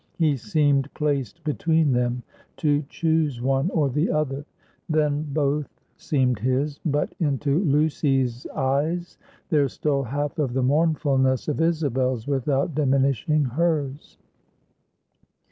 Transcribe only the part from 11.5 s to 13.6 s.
Isabel's, without diminishing